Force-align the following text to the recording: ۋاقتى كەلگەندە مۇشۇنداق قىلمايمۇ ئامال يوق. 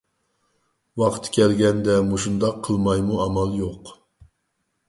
ۋاقتى 1.01 1.33
كەلگەندە 1.35 1.97
مۇشۇنداق 2.13 2.57
قىلمايمۇ 2.69 3.21
ئامال 3.27 3.55
يوق. 3.63 3.93